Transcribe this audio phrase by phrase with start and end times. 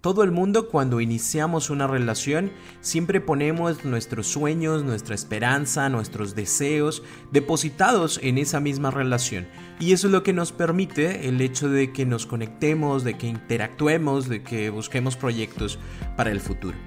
[0.00, 7.02] Todo el mundo cuando iniciamos una relación siempre ponemos nuestros sueños, nuestra esperanza, nuestros deseos
[7.32, 9.46] depositados en esa misma relación.
[9.78, 13.26] Y eso es lo que nos permite el hecho de que nos conectemos, de que
[13.26, 15.78] interactuemos, de que busquemos proyectos
[16.16, 16.78] para el futuro.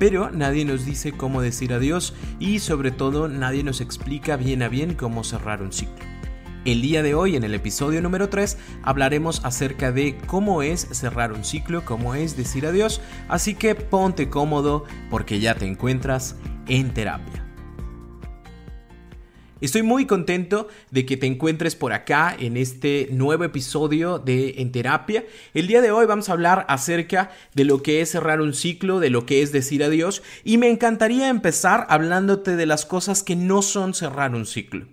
[0.00, 4.68] Pero nadie nos dice cómo decir adiós y sobre todo nadie nos explica bien a
[4.68, 6.15] bien cómo cerrar un ciclo.
[6.66, 11.32] El día de hoy, en el episodio número 3, hablaremos acerca de cómo es cerrar
[11.32, 16.34] un ciclo, cómo es decir adiós, así que ponte cómodo porque ya te encuentras
[16.66, 17.44] en terapia.
[19.60, 24.70] Estoy muy contento de que te encuentres por acá en este nuevo episodio de En
[24.70, 25.24] Terapia.
[25.54, 29.00] El día de hoy vamos a hablar acerca de lo que es cerrar un ciclo,
[29.00, 33.34] de lo que es decir adiós y me encantaría empezar hablándote de las cosas que
[33.34, 34.88] no son cerrar un ciclo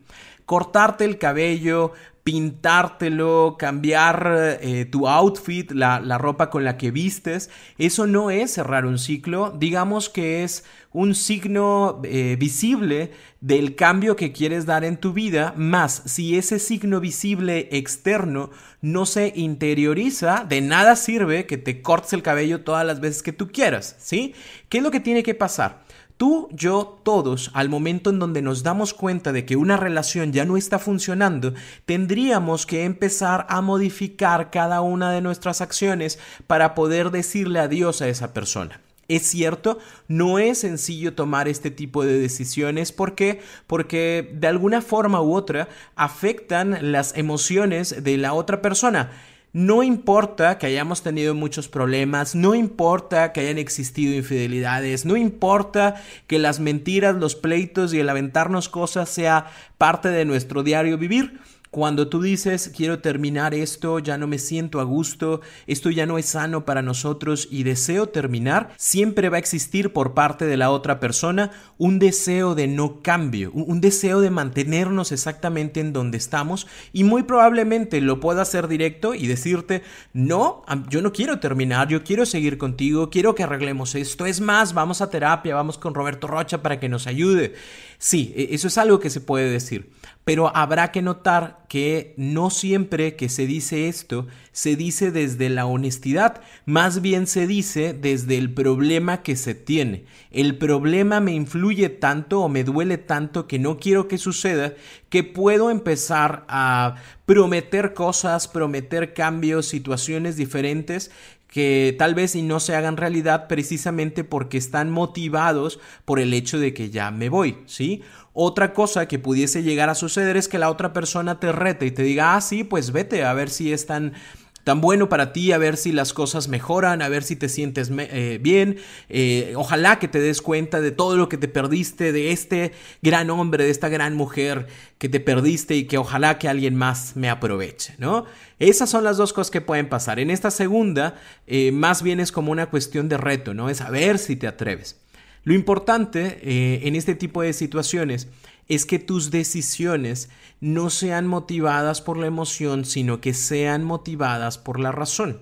[0.46, 8.08] cortarte el cabello, pintártelo, cambiar eh, tu outfit, la, ropa con la que vistes, eso
[8.08, 14.32] no es cerrar un ciclo, digamos que es un signo eh, visible del cambio que
[14.32, 20.62] quieres dar en tu vida, más si ese signo visible externo no se interioriza, de
[20.62, 24.34] nada sirve que te cortes el cabello todas las veces que tú quieras, ¿sí?
[24.70, 25.83] ¿Qué es lo que tiene que pasar?
[26.18, 30.46] Tú, yo, todos, al momento en donde nos damos cuenta de que una relación ya
[30.46, 31.54] no está funcionando,
[31.86, 38.08] tendríamos que empezar a modificar cada una de nuestras acciones para poder decirle adiós a
[38.08, 38.80] esa persona.
[39.10, 42.92] Es cierto, no es sencillo tomar este tipo de decisiones.
[42.94, 43.42] ¿Por qué?
[43.68, 49.12] Porque de alguna forma u otra afectan las emociones de la otra persona.
[49.54, 56.02] No importa que hayamos tenido muchos problemas, no importa que hayan existido infidelidades, no importa
[56.26, 59.46] que las mentiras, los pleitos y el aventarnos cosas sea
[59.78, 61.40] parte de nuestro diario vivir.
[61.74, 66.20] Cuando tú dices, quiero terminar esto, ya no me siento a gusto, esto ya no
[66.20, 70.70] es sano para nosotros y deseo terminar, siempre va a existir por parte de la
[70.70, 76.68] otra persona un deseo de no cambio, un deseo de mantenernos exactamente en donde estamos
[76.92, 79.82] y muy probablemente lo pueda hacer directo y decirte,
[80.14, 84.76] no, yo no quiero terminar, yo quiero seguir contigo, quiero que arreglemos esto, es más,
[84.76, 87.56] vamos a terapia, vamos con Roberto Rocha para que nos ayude.
[88.04, 89.90] Sí, e, eso es algo que se puede decir.
[90.26, 95.66] Pero habrá que notar que no siempre que se dice esto se dice desde la
[95.66, 100.04] honestidad, más bien se dice desde el problema que se tiene.
[100.32, 104.74] El problema me influye tanto o me duele tanto que no quiero que suceda
[105.10, 111.10] que puedo empezar a prometer cosas, prometer cambios, situaciones diferentes
[111.54, 116.58] que tal vez y no se hagan realidad precisamente porque están motivados por el hecho
[116.58, 118.02] de que ya me voy, ¿sí?
[118.34, 121.92] Otra cosa que pudiese llegar a suceder es que la otra persona te rete y
[121.92, 124.14] te diga, ah, sí, pues vete a ver si es tan
[124.64, 127.92] tan bueno para ti, a ver si las cosas mejoran, a ver si te sientes
[127.98, 128.78] eh, bien.
[129.10, 132.72] Eh, ojalá que te des cuenta de todo lo que te perdiste, de este
[133.02, 134.68] gran hombre, de esta gran mujer
[134.98, 138.26] que te perdiste y que ojalá que alguien más me aproveche, ¿no?
[138.60, 140.20] Esas son las dos cosas que pueden pasar.
[140.20, 141.16] En esta segunda,
[141.46, 143.70] eh, más bien es como una cuestión de reto, ¿no?
[143.70, 145.00] Es a ver si te atreves.
[145.44, 148.30] Lo importante en este tipo de situaciones
[148.68, 150.30] es que tus decisiones
[150.62, 155.42] no sean motivadas por la emoción, sino que sean motivadas por la razón.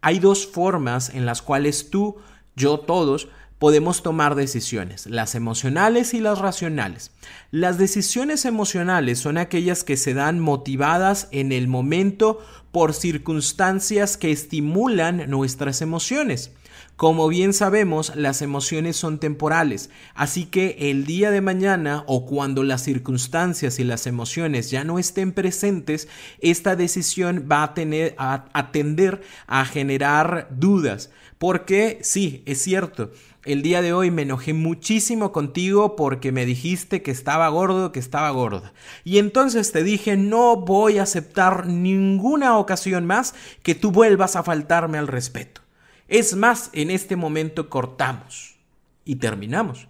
[0.00, 2.16] Hay dos formas en las cuales tú,
[2.54, 3.28] yo, todos,
[3.58, 7.10] podemos tomar decisiones, las emocionales y las racionales.
[7.50, 12.40] Las decisiones emocionales son aquellas que se dan motivadas en el momento
[12.70, 16.52] por circunstancias que estimulan nuestras emociones.
[16.96, 22.62] Como bien sabemos, las emociones son temporales, así que el día de mañana o cuando
[22.62, 26.08] las circunstancias y las emociones ya no estén presentes,
[26.40, 28.46] esta decisión va a, tener, a,
[29.46, 31.10] a generar dudas.
[31.36, 33.10] Porque sí, es cierto,
[33.44, 38.00] el día de hoy me enojé muchísimo contigo porque me dijiste que estaba gordo, que
[38.00, 38.72] estaba gorda.
[39.04, 44.42] Y entonces te dije, no voy a aceptar ninguna ocasión más que tú vuelvas a
[44.42, 45.65] faltarme al respeto.
[46.08, 48.56] Es más, en este momento cortamos
[49.04, 49.88] y terminamos.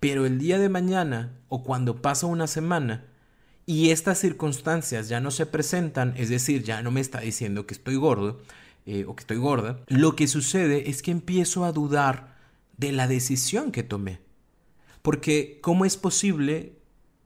[0.00, 3.06] Pero el día de mañana o cuando pasa una semana
[3.66, 7.74] y estas circunstancias ya no se presentan, es decir, ya no me está diciendo que
[7.74, 8.40] estoy gordo,
[8.86, 12.36] eh, o que estoy gorda, lo que sucede es que empiezo a dudar
[12.76, 14.20] de la decisión que tomé.
[15.02, 16.78] Porque ¿cómo es posible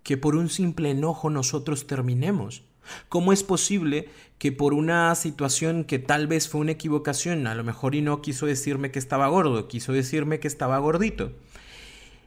[0.03, 2.65] que por un simple enojo nosotros terminemos?
[3.09, 7.65] ¿Cómo es posible que por una situación que tal vez fue una equivocación, a lo
[7.65, 11.33] mejor y no quiso decirme que estaba gordo, quiso decirme que estaba gordito,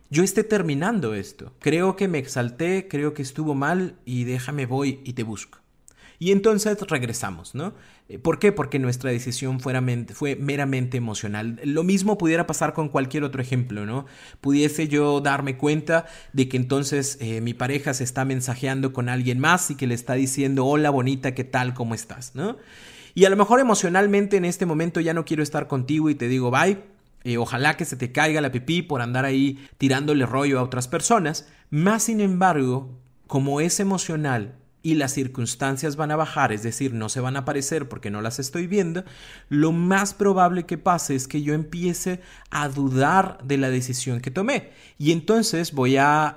[0.09, 1.53] yo esté terminando esto?
[1.59, 5.59] Creo que me exalté, creo que estuvo mal y déjame voy y te busco.
[6.21, 7.73] Y entonces regresamos, ¿no?
[8.09, 8.51] Eh, ¿Por qué?
[8.51, 9.73] Porque nuestra decisión fue
[10.37, 11.61] meramente emocional.
[11.63, 14.05] Lo mismo pudiera pasar con cualquier otro ejemplo, ¿no?
[14.41, 19.39] Pudiese yo darme cuenta de que entonces eh, mi pareja se está mensajeando con alguien
[19.39, 21.73] más y que le está diciendo, hola bonita, ¿qué tal?
[21.73, 22.35] ¿Cómo estás?
[22.35, 22.57] ¿no?
[23.15, 26.27] Y a lo mejor emocionalmente en este momento ya no quiero estar contigo y te
[26.27, 26.77] digo, bye.
[27.25, 30.87] Eh, ojalá que se te caiga la pipí por andar ahí tirándole rollo a otras
[30.87, 31.49] personas.
[31.69, 37.09] Más sin embargo, como es emocional y las circunstancias van a bajar, es decir, no
[37.09, 39.03] se van a aparecer porque no las estoy viendo,
[39.49, 44.31] lo más probable que pase es que yo empiece a dudar de la decisión que
[44.31, 44.71] tomé.
[44.97, 46.27] Y entonces voy a,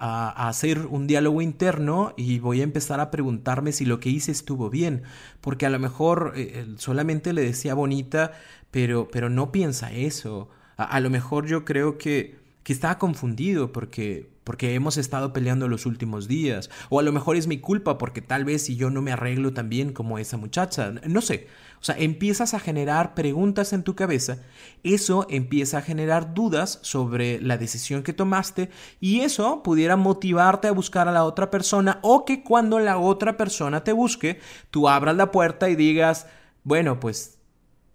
[0.49, 4.71] hacer un diálogo interno y voy a empezar a preguntarme si lo que hice estuvo
[4.71, 5.03] bien,
[5.41, 8.33] porque a lo mejor eh, solamente le decía bonita,
[8.71, 10.49] pero, pero no piensa eso.
[10.77, 15.87] A, lo mejor yo creo que, que estaba confundido porque porque hemos estado peleando los
[15.87, 19.03] últimos días, o a lo mejor es mi culpa porque tal vez si yo no
[19.03, 21.47] me arreglo tan bien como esa muchacha, no sé.
[21.81, 24.39] O sea, empiezas a generar preguntas en tu cabeza,
[24.85, 30.73] eso empieza a generar dudas sobre la decisión que tomaste y eso pudiera motivarte a
[30.73, 34.39] buscar a la otra persona o que cuando la otra persona te busque,
[34.71, 36.27] tú abras la puerta y digas,
[36.63, 37.39] bueno, pues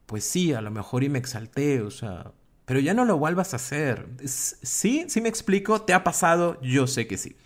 [0.07, 2.31] pues sí, a lo mejor y me exalté, o sea,
[2.67, 4.05] pero ya no lo vuelvas a hacer.
[4.25, 5.05] ¿Sí?
[5.07, 5.83] ¿Sí me explico?
[5.83, 6.59] ¿Te ha pasado?
[6.61, 7.37] Yo sé que sí.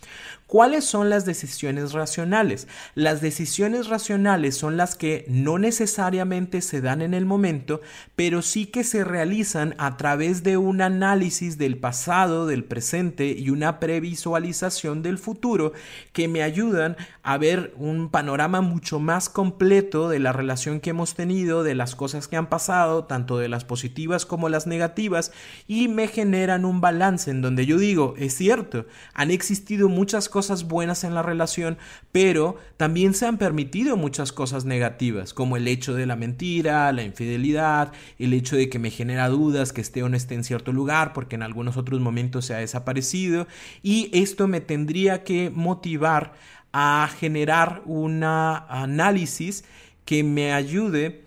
[0.52, 2.68] ¿Cuáles son las decisiones racionales?
[2.94, 7.80] Las decisiones racionales son las que no necesariamente se dan en el momento,
[8.16, 13.48] pero sí que se realizan a través de un análisis del pasado, del presente y
[13.48, 15.72] una previsualización del futuro
[16.12, 21.14] que me ayudan a ver un panorama mucho más completo de la relación que hemos
[21.14, 25.32] tenido, de las cosas que han pasado, tanto de las positivas como las negativas,
[25.66, 28.84] y me generan un balance en donde yo digo, es cierto,
[29.14, 31.78] han existido muchas cosas cosas buenas en la relación,
[32.10, 37.04] pero también se han permitido muchas cosas negativas, como el hecho de la mentira, la
[37.04, 40.72] infidelidad, el hecho de que me genera dudas que esté o no esté en cierto
[40.72, 43.46] lugar, porque en algunos otros momentos se ha desaparecido,
[43.84, 46.32] y esto me tendría que motivar
[46.72, 49.62] a generar un análisis
[50.04, 51.22] que me ayude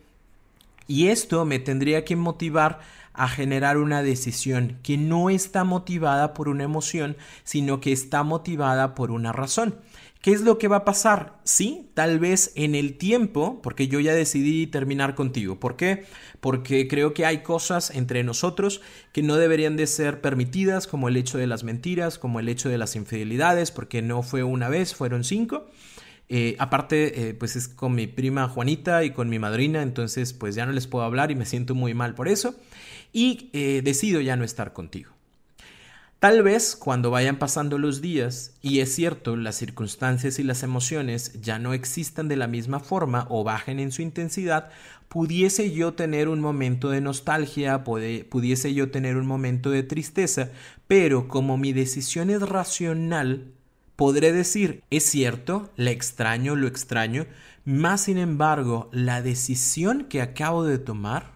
[0.88, 2.80] y esto me tendría que motivar
[3.18, 8.96] a generar una decisión que no está motivada por una emoción, sino que está motivada
[8.96, 9.76] por una razón.
[10.26, 11.38] ¿Qué es lo que va a pasar?
[11.44, 15.60] Sí, tal vez en el tiempo, porque yo ya decidí terminar contigo.
[15.60, 16.06] ¿Por qué?
[16.40, 18.82] Porque creo que hay cosas entre nosotros
[19.12, 22.70] que no deberían de ser permitidas, como el hecho de las mentiras, como el hecho
[22.70, 25.68] de las infidelidades, porque no fue una vez, fueron cinco.
[26.28, 30.56] Eh, aparte, eh, pues es con mi prima Juanita y con mi madrina, entonces pues
[30.56, 32.56] ya no les puedo hablar y me siento muy mal por eso
[33.16, 35.12] y eh, decido ya no estar contigo.
[36.20, 41.40] Tal vez cuando vayan pasando los días, y es cierto, las circunstancias y las emociones
[41.42, 44.70] ya no existan de la misma forma o bajen en su intensidad,
[45.08, 50.50] pudiese yo tener un momento de nostalgia, pudiese yo tener un momento de tristeza,
[50.88, 53.54] pero como mi decisión es racional,
[53.95, 57.28] podré decir, es cierto, la extraño, lo extraño,
[57.64, 61.34] más sin embargo, la decisión que acabo de tomar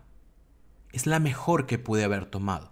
[0.94, 2.72] es la mejor que pude haber tomado.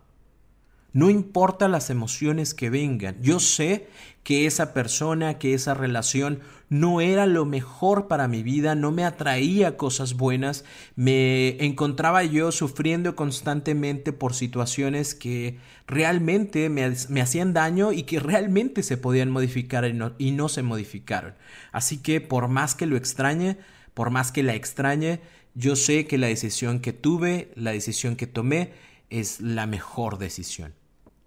[0.94, 3.88] No importa las emociones que vengan, yo sé
[4.24, 9.06] que esa persona, que esa relación no era lo mejor para mi vida, no me
[9.06, 17.92] atraía cosas buenas, me encontraba yo sufriendo constantemente por situaciones que realmente me, hacían daño
[17.92, 21.36] y que realmente se podían modificar y no, y no se modificaron.
[21.72, 23.58] Así que por más que lo extrañe,
[23.94, 25.22] por más que la extrañe,
[25.58, 28.74] yo sé que la decisión que tuve, la decisión que tomé,
[29.10, 30.76] es la mejor decisión.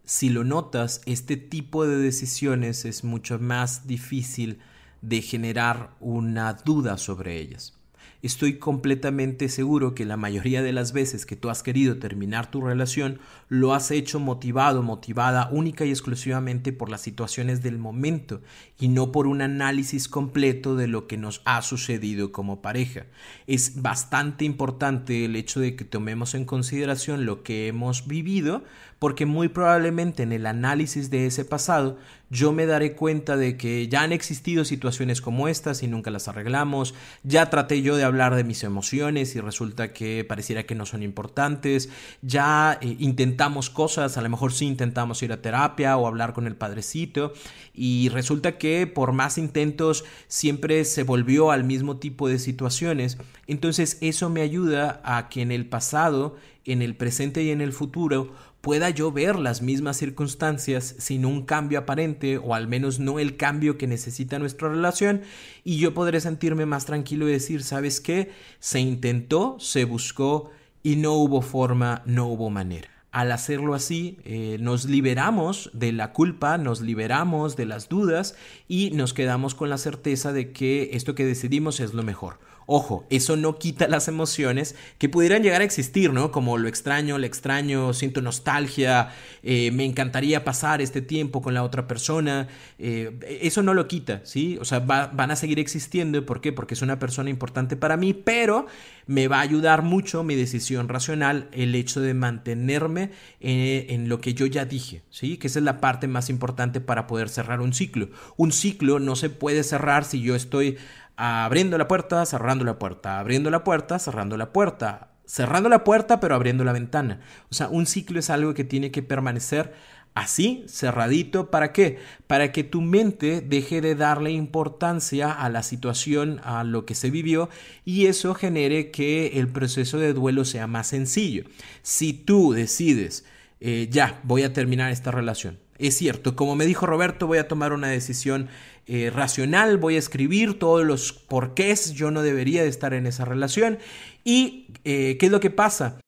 [0.05, 4.61] Si lo notas, este tipo de decisiones es mucho más difícil
[5.03, 7.77] de generar una duda sobre ellas.
[8.23, 12.61] Estoy completamente seguro que la mayoría de las veces que tú has querido terminar tu
[12.61, 18.43] relación lo has hecho motivado, motivada única y exclusivamente por las situaciones del momento
[18.79, 23.07] y no por un análisis completo de lo que nos ha sucedido como pareja.
[23.47, 28.65] Es bastante importante el hecho de que tomemos en consideración lo que hemos vivido
[29.01, 33.89] porque muy probablemente en el análisis de ese pasado yo me daré cuenta de que
[33.89, 38.37] ya han existido situaciones como estas y nunca las arreglamos, ya traté yo de hablar
[38.37, 41.89] de mis emociones y resulta que pareciera que no son importantes.
[42.23, 46.47] Ya eh, intentamos cosas, a lo mejor sí intentamos ir a terapia o hablar con
[46.47, 47.33] el padrecito
[47.75, 53.19] y resulta que por más intentos siempre se volvió al mismo tipo de situaciones.
[53.49, 57.73] Entonces eso me ayuda a que en el pasado, en el presente y en el
[57.73, 63.19] futuro pueda yo ver las mismas circunstancias sin un cambio aparente o al menos no
[63.19, 65.23] el cambio que necesita nuestra relación
[65.65, 68.31] y yo podré sentirme más tranquilo y decir, ¿sabes qué?
[68.59, 70.51] Se intentó, se buscó
[70.83, 72.89] y no hubo forma, no hubo manera.
[73.13, 78.37] Al hacerlo así, eh, nos liberamos de la culpa, nos liberamos de las dudas
[78.69, 82.39] y nos quedamos con la certeza de que esto que decidimos es lo mejor.
[82.73, 86.31] Ojo, eso no quita las emociones que pudieran llegar a existir, ¿no?
[86.31, 89.11] Como lo extraño, lo extraño, siento nostalgia,
[89.43, 92.47] eh, me encantaría pasar este tiempo con la otra persona.
[92.79, 93.11] Eh,
[93.43, 94.57] eso no lo quita, ¿sí?
[94.61, 96.25] O sea, van a seguir existiendo.
[96.25, 96.53] ¿Por qué?
[96.53, 98.67] Porque es una persona importante para mí, pero
[99.09, 103.11] me va a ayudar mucho mi decisión racional el hecho de mantenerme
[103.41, 105.39] eh, en lo que yo ya dije, ¿sí?
[105.39, 108.11] Que esa es la parte más importante para poder cerrar un ciclo.
[108.37, 110.79] Un ciclo no se puede cerrar si yo estoy
[111.21, 116.19] abriendo la puerta, cerrando la puerta, abriendo la puerta, cerrando la puerta, cerrando la puerta
[116.19, 117.21] pero abriendo la ventana.
[117.51, 119.75] O sea, un ciclo es algo que tiene que permanecer
[120.15, 121.51] así, cerradito.
[121.51, 121.99] ¿Para qué?
[122.27, 127.11] Para que tu mente deje de darle importancia a la situación, a lo que se
[127.11, 127.51] vivió
[127.85, 131.45] y eso genere que el proceso de duelo sea más sencillo.
[131.83, 133.27] Si tú decides,
[133.61, 135.59] eh, ya, voy a terminar esta relación.
[135.79, 138.49] Es cierto, como me dijo Roberto, voy a tomar una decisión
[138.87, 143.25] eh, racional, voy a escribir todos los porqués yo no debería de estar en esa
[143.25, 143.79] relación
[144.25, 145.99] y eh, qué es lo que pasa.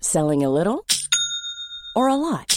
[0.00, 0.84] Selling a little
[1.96, 2.54] or a lot.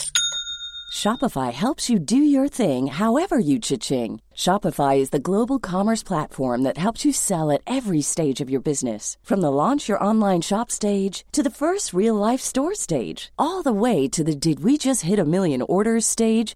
[0.98, 4.20] Shopify helps you do your thing however you cha-ching.
[4.34, 8.60] Shopify is the global commerce platform that helps you sell at every stage of your
[8.60, 9.16] business.
[9.22, 13.62] From the launch your online shop stage to the first real life store stage, all
[13.62, 16.56] the way to the did we just hit a million orders stage.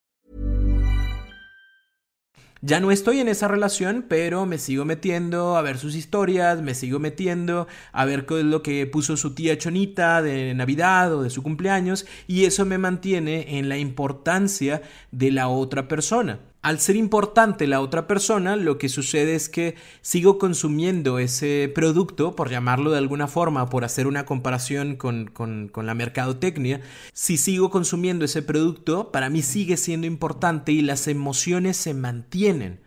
[2.63, 6.75] Ya no estoy en esa relación, pero me sigo metiendo a ver sus historias, me
[6.75, 11.23] sigo metiendo a ver qué es lo que puso su tía Chonita de Navidad o
[11.23, 16.39] de su cumpleaños y eso me mantiene en la importancia de la otra persona.
[16.61, 22.35] Al ser importante la otra persona, lo que sucede es que sigo consumiendo ese producto,
[22.35, 26.81] por llamarlo de alguna forma, por hacer una comparación con, con, la mercadotecnia,
[27.13, 32.79] si sigo consumiendo ese producto, para mí sigue siendo importante y las emociones se mantienen.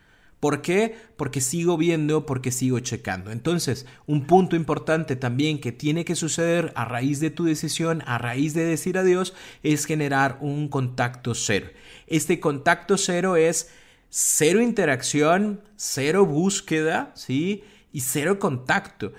[0.45, 0.95] ¿Por qué?
[1.17, 3.31] Porque sigo viendo, porque sigo checando.
[3.31, 8.19] Entonces, un punto importante también que tiene que suceder a raíz de tu decisión, a
[8.19, 9.33] raíz de decir adiós,
[9.63, 11.69] es generar un contacto cero.
[12.07, 13.71] Este contacto cero es
[14.11, 17.65] cero interacción, cero búsqueda, ¿sí?
[17.91, 19.15] Y cero contacto.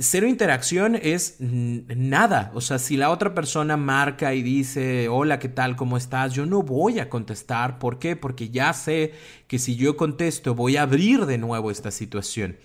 [0.00, 2.50] Cero interacción es nada.
[2.54, 5.76] O sea, si la otra persona marca y dice, hola, ¿qué tal?
[5.76, 6.32] ¿Cómo estás?
[6.34, 7.78] Yo no voy a contestar.
[7.78, 8.16] ¿Por qué?
[8.16, 9.12] Porque ya sé
[9.46, 12.56] que si yo contesto voy a abrir de nuevo esta situación.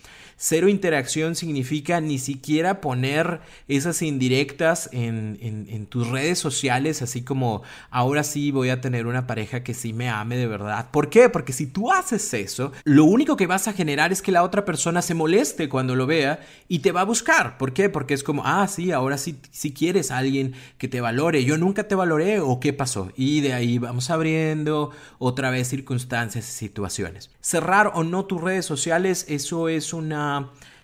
[0.44, 8.24] Cero interacción significa ni siquiera poner esas indirectas en, tus redes sociales, así como ahora
[8.24, 10.90] sí voy a tener una pareja que sí me ame de verdad.
[10.90, 11.30] ¿Por qué?
[11.30, 14.66] Porque si tú haces eso, lo único que vas a generar es que la otra
[14.66, 17.60] persona se moleste cuando lo vea y te va a buscar.
[17.60, 17.90] ¿Por qué?
[17.90, 21.46] Porque es como, ah, sí, ahora sí, si quieres alguien que te valore.
[21.46, 23.12] Yo nunca te valoré o qué pasó.
[23.16, 27.30] Y de ahí vamos abriendo otra vez circunstancias y situaciones.
[27.42, 30.31] Cerrar o no tus redes sociales, eso es una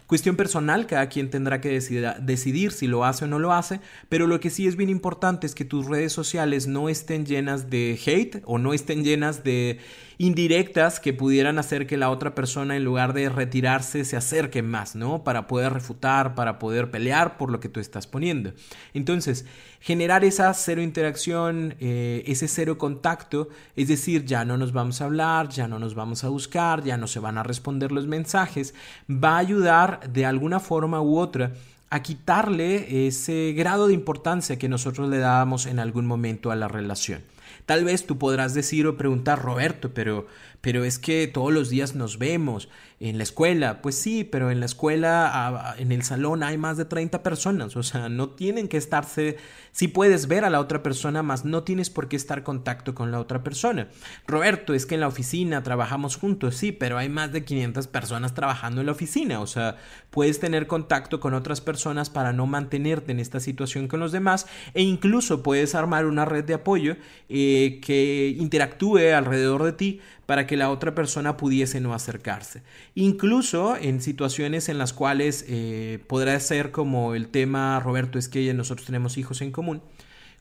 [0.08, 4.26] cuestión personal, cada quien tendrá que decidir, si lo hace o no lo hace, pero
[4.26, 8.00] lo que sí es bien importante es que tus redes sociales no estén llenas de
[8.06, 9.80] hate o no estén llenas de
[10.18, 14.96] indirectas que pudieran hacer que la otra persona en lugar de retirarse se acerque más,
[14.96, 15.24] ¿no?
[15.24, 18.54] Para poder refutar, para poder pelear por lo que tú estás poniendo.
[18.94, 19.46] Entonces,
[19.88, 25.06] generar esa cero interacción, eh, ese cero contacto, es decir, ya no nos vamos a
[25.06, 28.74] hablar, ya no nos vamos a buscar, ya no se van a responder los mensajes,
[29.10, 31.54] va a ayudar de alguna forma u otra
[31.90, 36.68] a quitarle ese grado de importancia que nosotros le dábamos en algún momento a la
[36.68, 37.22] relación.
[37.66, 40.28] Tal vez tú podrás decir o preguntar, Roberto, pero,
[40.68, 42.68] pero es que todos los días nos vemos
[43.00, 43.82] en la escuela.
[43.82, 47.78] Pues sí, pero en la escuela, en el salón hay más de 30 personas.
[47.78, 49.38] O sea, no tienen que estarse,
[49.72, 52.96] sí puedes ver a la otra persona, más no tienes por qué estar en contacto
[52.96, 53.88] con la otra persona.
[54.28, 58.34] Roberto, es que en la oficina trabajamos juntos, sí, pero hay más de 500 personas
[58.34, 59.40] trabajando en la oficina.
[59.40, 59.78] O sea,
[60.10, 64.48] puedes tener contacto con otras personas para no mantenerte en esta situación con los demás
[64.74, 66.98] e incluso puedes armar una red de apoyo
[67.30, 72.62] eh, que interactúe alrededor de ti para que la otra persona pudiese no acercarse.
[72.94, 78.54] Incluso en situaciones en las cuales eh, podrá ser como el tema, Roberto, es que
[78.54, 79.82] nosotros tenemos hijos en común.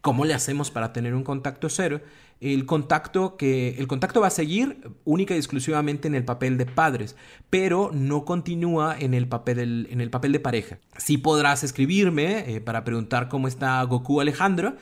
[0.02, 2.00] ¿Cómo le hacemos para tener un contacto cero?
[2.40, 6.66] El contacto, que, el contacto va a seguir única y exclusivamente en el papel de
[6.66, 7.16] padres,
[7.48, 10.78] pero no continúa en el papel, en el papel de pareja.
[10.98, 14.76] Sí podrás escribirme eh, para preguntar cómo está Goku Alejandro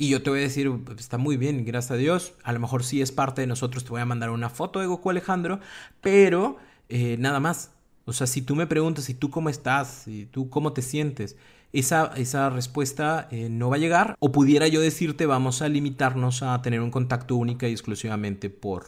[0.00, 2.34] y yo te voy a decir, está muy bien, gracias a Dios.
[2.44, 4.86] A lo mejor sí es parte de nosotros, te voy a mandar una foto de
[4.86, 5.58] Goku Alejandro,
[6.00, 6.56] pero
[6.88, 7.72] eh, nada más.
[8.04, 10.06] O sea, si tú me preguntas, ¿y tú cómo estás?
[10.06, 11.36] ¿Y tú cómo te sientes?
[11.72, 14.14] Esa, esa respuesta eh, no va a llegar.
[14.20, 18.86] O pudiera yo decirte, vamos a limitarnos a tener un contacto única y exclusivamente por,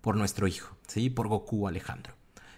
[0.00, 1.10] por nuestro hijo, ¿sí?
[1.10, 2.14] Por Goku Alejandro.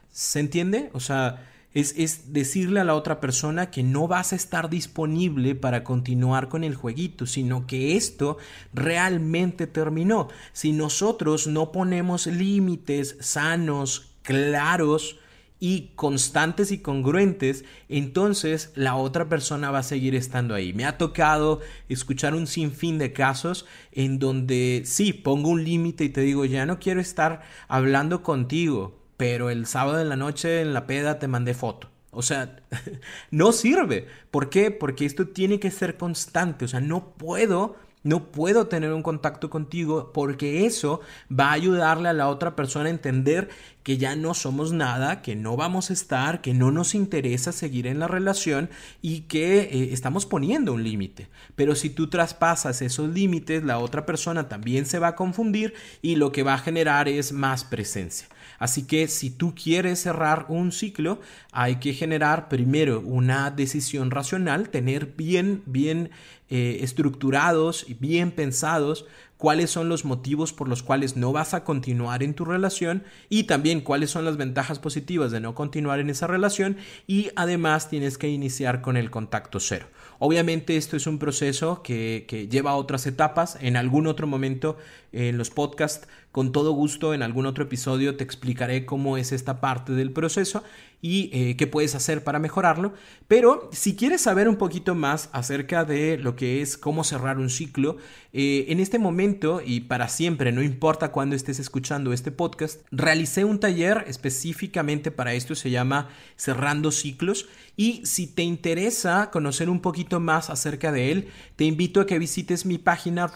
[0.08, 0.90] ¿Se entiende?
[0.92, 1.44] O sea,
[1.74, 6.64] es, decirle a la otra persona que no vas a estar disponible para continuar con
[6.64, 8.38] el jueguito, sino que esto
[8.72, 10.28] realmente terminó.
[10.52, 15.18] Si nosotros no ponemos límites sanos, claros,
[15.60, 20.72] y constantes y congruentes, entonces la otra persona va a seguir estando ahí.
[20.72, 26.10] Me ha tocado escuchar un sinfín de casos en donde sí, pongo un límite y
[26.10, 30.72] te digo, ya no quiero estar hablando contigo, pero el sábado en la noche en
[30.72, 31.90] la peda te mandé foto.
[32.10, 32.56] O sea,
[33.30, 34.06] no sirve.
[34.30, 34.70] ¿Por qué?
[34.70, 36.64] Porque esto tiene que ser constante.
[36.64, 42.08] O sea, no puedo, no puedo tener un contacto contigo porque eso va a ayudarle
[42.08, 43.48] a la otra persona a entender
[43.82, 47.88] que ya no somos nada, que no vamos a estar, que no nos interesa seguir
[47.88, 48.70] en la relación
[49.02, 51.28] y que eh, estamos poniendo un límite.
[51.56, 56.14] Pero si tú traspasas esos límites, la otra persona también se va a confundir y
[56.14, 58.28] lo que va a generar es más presencia.
[58.58, 61.20] Así que si tú quieres cerrar un ciclo,
[61.52, 66.10] hay que generar primero una decisión racional, tener bien, bien
[66.50, 71.62] eh, estructurados y bien pensados cuáles son los motivos por los cuales no vas a
[71.62, 76.10] continuar en tu relación y también cuáles son las ventajas positivas de no continuar en
[76.10, 79.86] esa relación y además tienes que iniciar con el contacto cero.
[80.18, 83.56] Obviamente esto es un proceso que, que lleva a otras etapas.
[83.60, 84.76] En algún otro momento
[85.12, 89.60] en los podcasts, con todo gusto, en algún otro episodio te explicaré cómo es esta
[89.60, 90.62] parte del proceso
[91.00, 92.92] y eh, qué puedes hacer para mejorarlo.
[93.28, 97.50] Pero si quieres saber un poquito más acerca de lo que es cómo cerrar un
[97.50, 97.96] ciclo,
[98.32, 103.44] eh, en este momento y para siempre, no importa cuándo estés escuchando este podcast, realicé
[103.44, 107.48] un taller específicamente para esto, se llama Cerrando Ciclos.
[107.76, 112.18] Y si te interesa conocer un poquito más acerca de él, te invito a que
[112.18, 113.28] visites mi página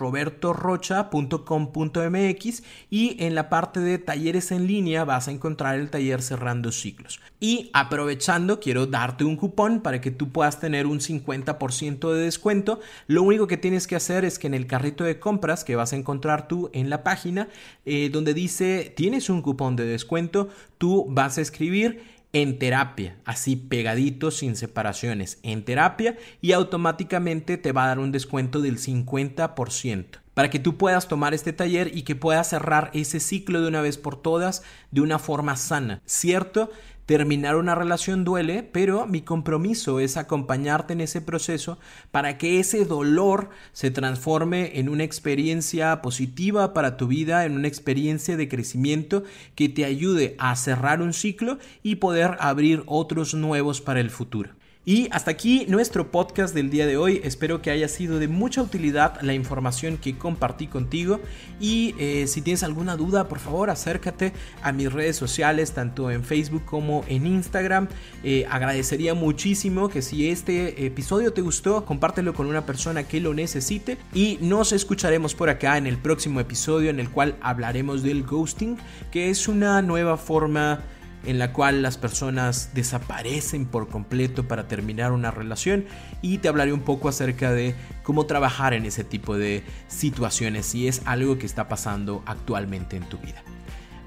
[1.62, 6.72] robertorocha.com.mx y en la parte de talleres en línea vas a encontrar el taller Cerrando
[6.72, 7.20] Ciclos.
[7.40, 12.80] Y aprovechando, quiero darte un cupón para que tú puedas tener un 50% de descuento.
[13.06, 15.92] Lo único que tienes que hacer es que en el carrito de compras que vas
[15.92, 17.48] a encontrar tú en la página,
[17.84, 20.48] eh, donde dice tienes un cupón de descuento,
[20.78, 27.72] tú vas a escribir en terapia, así pegadito, sin separaciones, en terapia y automáticamente te
[27.72, 32.02] va a dar un descuento del 50% para que tú puedas tomar este taller y
[32.02, 36.70] que puedas cerrar ese ciclo de una vez por todas de una forma sana, ¿cierto?
[37.06, 41.78] Terminar una relación duele, pero mi compromiso es acompañarte en ese proceso
[42.12, 47.66] para que ese dolor se transforme en una experiencia positiva para tu vida, en una
[47.66, 49.24] experiencia de crecimiento
[49.56, 54.50] que te ayude a cerrar un ciclo y poder abrir otros nuevos para el futuro.
[54.84, 57.20] Y hasta aquí nuestro podcast del día de hoy.
[57.22, 61.20] Espero que haya sido de mucha utilidad la información que compartí contigo.
[61.60, 66.24] Y eh, si tienes alguna duda, por favor acércate a mis redes sociales, tanto en
[66.24, 67.86] Facebook como en Instagram.
[68.24, 73.34] Eh, agradecería muchísimo que si este episodio te gustó, compártelo con una persona que lo
[73.34, 73.98] necesite.
[74.12, 78.78] Y nos escucharemos por acá en el próximo episodio en el cual hablaremos del ghosting,
[79.12, 80.82] que es una nueva forma
[81.24, 85.84] en la cual las personas desaparecen por completo para terminar una relación
[86.20, 90.88] y te hablaré un poco acerca de cómo trabajar en ese tipo de situaciones si
[90.88, 93.42] es algo que está pasando actualmente en tu vida.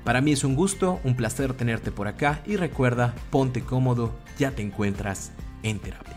[0.04, 4.52] Para mí es un gusto, un placer tenerte por acá y recuerda, ponte cómodo, ya
[4.52, 5.32] te encuentras
[5.64, 6.16] en terapia.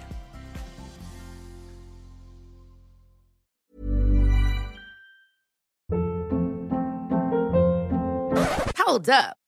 [8.89, 9.48] Hold up.